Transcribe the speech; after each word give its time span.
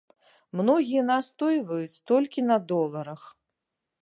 Многія 0.61 1.03
настойваюць 1.11 2.01
толькі 2.13 2.45
на 2.49 2.57
доларах. 2.73 3.21